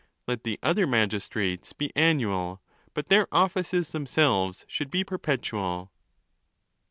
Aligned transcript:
Let 0.27 0.43
the 0.43 0.57
other 0.63 0.87
magis 0.87 1.29
trates 1.29 1.77
be 1.77 1.91
annual, 1.95 2.59
but 2.95 3.09
their 3.09 3.27
offices 3.31 3.91
themselves 3.91 4.65
should 4.67 4.89
be 4.89 5.03
perpetual. 5.03 5.91